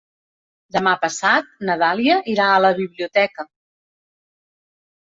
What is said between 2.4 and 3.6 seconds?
a la biblioteca.